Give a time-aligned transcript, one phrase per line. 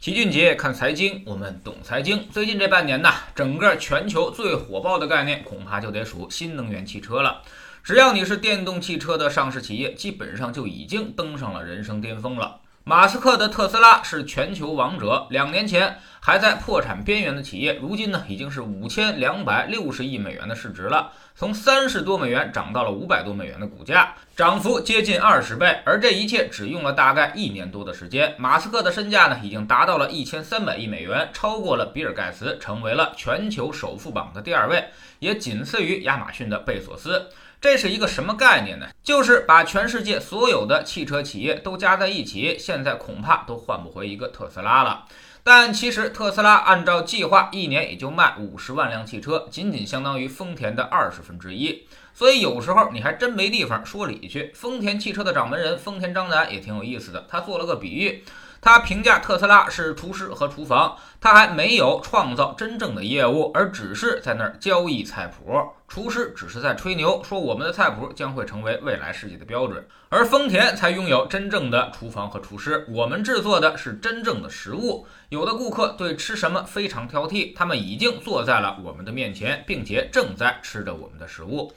[0.00, 2.26] 齐俊杰看财经，我们懂财经。
[2.32, 7.42] 最近这半年呢，整个全球最火爆的概念，恐怕就得数新能源汽车了。
[7.84, 12.60] 只要你是电动汽车的上市企业，基本上就已经登上了人生巅峰了。
[12.90, 25.80] 马斯克的特斯拉是全球王者，两年前还在破产边缘的企业，如今呢已经是五千两百六十亿美元的市值了，从三十多美元涨到了五百多美元的股价，涨幅接近二十倍。
[25.86, 34.86] 而这一切只用了大概一年多的时间，马斯克的身价呢已经达到了一千三百亿美元，超过了比尔盖茨，成为了全球首富榜的第二位，
[35.20, 37.28] 也仅次于亚马逊的贝索斯。
[37.60, 38.86] 这是一个什么概念呢？
[39.02, 45.04] 就是把全世界所有的汽车企业都加在一起，现在恐怕都换不回一个特斯拉了。
[45.42, 51.86] 但其实特斯拉按照计划，一年也就卖五十万辆汽车，仅仅相当于丰田的二十分之一。
[52.14, 54.50] 所以有时候你还真没地方说理去。
[54.54, 58.24] 丰田汽车的掌门人丰田章男也挺有意思的，他做了个比喻。
[58.60, 65.52] 他评价特斯拉是厨师和厨房，他还没有创造真正的业务，而只是在那儿交易菜谱。
[65.88, 72.86] 厨师只是在吹牛，说我们的菜谱将会成为未来世界的标准，而丰田才拥有真正的厨房和厨师。
[72.90, 75.06] 我们制作的是真正的食物。
[75.30, 81.72] 有的顾客对吃什么非常挑剔，他们已经坐在了我们的面前，并且正在吃着我们的食物。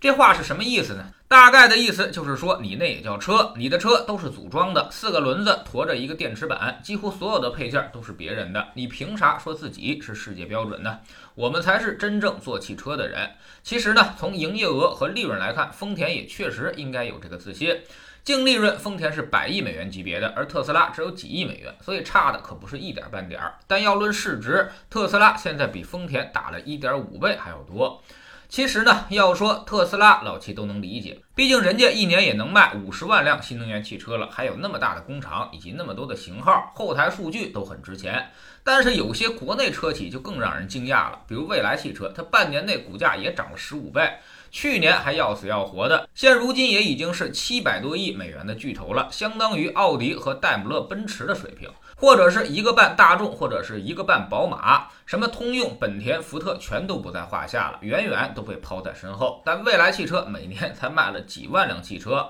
[0.00, 1.06] 这话是什么意思呢？
[1.26, 11.00] 大概的意思就是说，你那也叫车，你的车都是组装的，四个轮子驮着一个电池板，几乎所有的配件都是别人的，你凭啥说自己是世界标准呢？
[11.34, 13.28] 我们才是真正做汽车的人。
[13.64, 17.76] 其实呢，从营业额和利润来看，丰田也确实应该有这个自信。
[18.22, 23.54] 净利润，丰田是百亿美元级别的，而特斯拉只有几亿美元，所以差的可不是一点半点儿。
[23.66, 28.00] 但要论市值，特斯拉现在比丰田大了一点五倍还要多。
[28.48, 38.30] 其实呢，要说特斯拉，老七都能理解，毕竟人家一年也能卖五十万辆新能源汽车了，还有那么大的工厂以及那么多的型号，后台数据都很值钱。
[38.64, 44.14] 但是有些国内车企就更让人惊讶了，比如蔚来汽车，它半年内股价也涨了十五倍，
[44.50, 51.68] 去年还要死要活的，现如今也已经是七百多亿美元的巨头了，相当于奥迪和戴姆勒奔驰的水平。
[52.00, 59.42] 或者是一个半大众，或者是一个半宝马，什么通用、本田、福特全都不在话下了，远远都被抛在身后。
[59.44, 62.28] 但蔚来汽车每年才卖了几万辆汽车，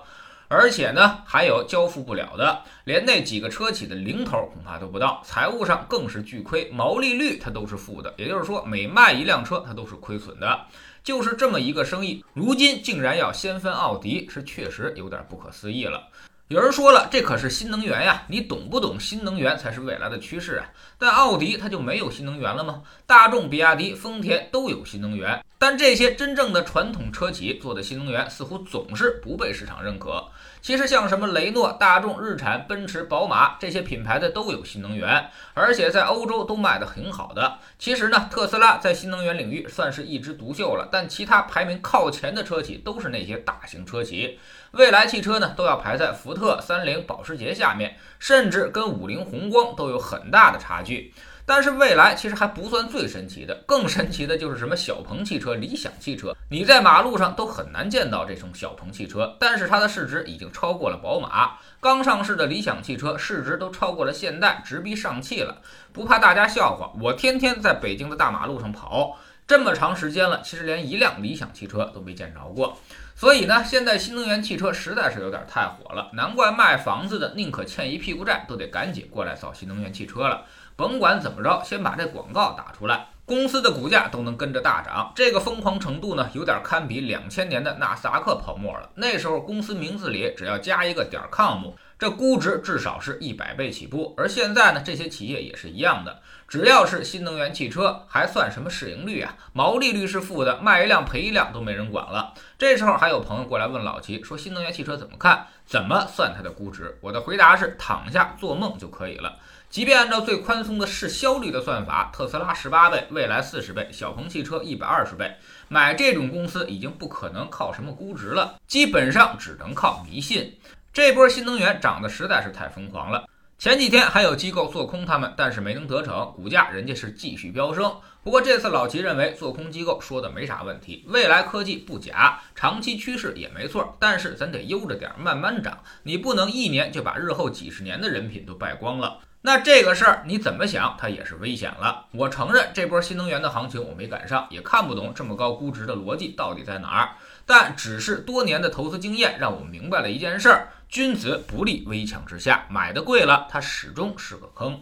[0.48, 10.60] 而且呢还有交付不了的，连那几个车企的零头恐怕都不到，财务上更是巨亏，毛利率它都是负的，也就是说每卖一辆车它都是亏损的。
[11.04, 16.08] 就是这么一个生意，如今竟然要先分奥迪，是确实有点不可思议了。
[16.48, 18.98] 有人说了，这可是新能源呀，你懂不懂？
[18.98, 20.64] 新能源才是未来的趋势啊！
[20.96, 22.80] 但奥迪它就没有新能源了吗？
[23.06, 30.26] 大众、比亚迪、丰田都有新能源，但这些真正的传统车企做的新能源似乎总是不被市场认可。
[30.62, 37.58] 其实像什么雷诺、大众、日产、奔驰、宝马这些品牌的都有新能源，而且在欧洲都卖得很好的。
[37.78, 44.38] 其实呢，特斯拉在新能源领域算是一枝独秀了，但其他排名靠前的车企都是那些大型车企。
[44.72, 51.14] 蔚来汽车呢，都要排在福特、三菱、保时捷下面，甚至跟五菱宏光都有很大的差距。
[51.46, 59.34] 但是蔚来其实还不算最神奇的，更神奇的就是什么小鹏汽车、理想汽车，你在马路上都很难见到这种小鹏汽车。
[59.40, 65.62] 但是它的市值已经超过了宝马，刚上市的理想汽车市值都超过了现代，直逼上汽了。
[65.90, 69.16] 不怕大家笑话，我天天在北京的大马路上跑，
[69.48, 72.78] 这么长时间了，其实连一辆理想汽车都没见着过。
[73.16, 80.44] 所以呢，现在新能源汽车实在是有点太火了，难怪卖房子的宁可欠一屁股债，都得赶紧过来造新能源汽车了。
[80.76, 85.10] 甭管怎么着，先把这广告打出来，公司的股价都能跟着大涨。
[85.16, 88.90] 这个疯狂程度呢，有点堪比两千年的纳斯达克泡沫了。
[88.96, 94.14] 那时候公司名字里只要加一个点 com，这估值至少是一百倍起步。
[94.16, 99.36] 而现在呢，这些企业也是一样的，只要是新能源汽车，还算什么市盈率啊？
[99.52, 102.34] 毛利率是负的，卖一辆赔一辆都没人管了。
[102.56, 105.46] 这时候还有朋友过来问老齐，说新能源汽车怎么看？
[105.66, 106.96] 怎么算它的估值？
[107.02, 109.36] 我的回答是：躺下做梦就可以了。
[109.68, 115.36] 即便按照最宽松的市销率的算法，特斯拉十八倍，蔚来四十倍，小鹏汽车一百二十倍，
[115.68, 120.56] 买这种公司已经不可能靠什么估值了，基本上只能靠迷信。
[120.92, 127.94] 这波新能源涨得实在是太疯狂了，前几天还有机构做空他们，但是没能得逞，股价人家是继续飙升。
[128.24, 139.20] 不过这次老齐认为做空机构说的没啥问题，未来科技不假，长期趋势也没错，但是咱得悠着点，慢慢涨，你不能一年就把日后几十年的人品都败光了。
[139.40, 142.06] 那这个事儿你怎么想，它也是危险了。
[142.12, 147.10] 我承认这波新能源的行情我没赶上，也看不懂这么高估值的逻辑到底在哪儿。
[147.46, 154.80] 但只是多年的投资经验让我明白了一件事儿：君子不立危墙之下，买的贵了，它始终是个坑。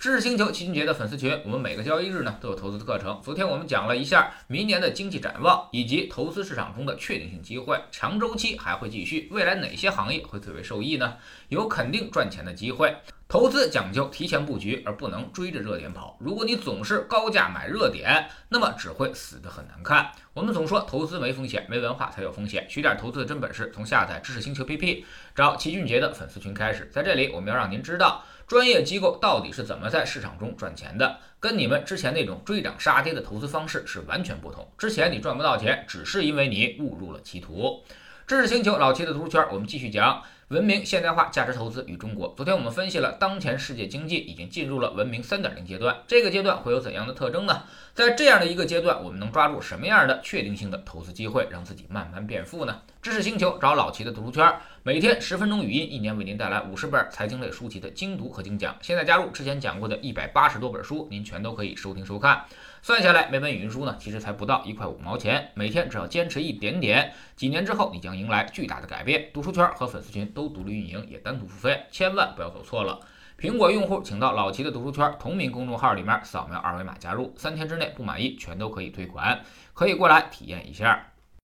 [0.00, 3.20] 知识星球齐俊杰的粉丝群，我们每个交易日呢都有投资的课程。
[3.22, 11.18] 昨天我们讲了一下明年的经济展望，以及投资市场中的确定性机会，强周期还会继续，未来哪些行业会最为受益呢？
[11.50, 12.96] 有肯定赚钱的机会。
[13.26, 16.16] 投资讲究提前布局，而不能追着热点跑。
[16.20, 20.12] 如果你总是高价买热点，那么只会死得很难看。
[20.34, 22.66] 我们总说投资没风险，没文化才有风险。
[22.68, 25.04] 学点投资的真本事，从下载知识星球 PP，
[25.34, 26.88] 找齐俊杰的粉丝群开始。
[26.92, 28.22] 在这里，我们要让您知道。
[28.46, 31.18] 专业机构到底是怎么在市场中赚钱的？
[31.40, 34.70] 跟你们之前那种追涨杀跌的投资方式是完全不同。
[34.76, 37.82] 之前你赚不到钱，只是因为你误入了歧途。
[38.26, 42.34] 知识星球老齐的读书圈，我们继续讲文明现代化价值投资与中国。
[42.36, 47.62] 昨天我们分析了当前世界经济已经进入了文明三点零阶段，这个阶段会有怎样的特征呢？
[47.94, 52.82] 在这样的一个阶段，我们能抓住什么样的确定性的投资机会，让自己慢慢变富呢？
[53.04, 54.50] 知识星球找老齐的读书圈，
[54.82, 58.74] 每天十分钟语音，一年为您带来五十本财经类书籍的精读和精讲。
[58.80, 62.46] 现在加入之前讲过的一百八十多本书，您全都可以收听收看。
[62.80, 65.50] 算下来，每本语音书呢，其实才不到一块五毛钱。
[65.52, 69.28] 每天只要坚持一点点，几年之后，你将迎来巨大的改变。
[69.34, 72.98] 读书圈和粉丝群都独立运营，也单独付费，千万不要走错了。
[73.38, 81.08] 苹果用户请到老齐的读书圈同名公众号里面扫描二维码加入，三天之内不满意全都可以退款，可以过来体验一下。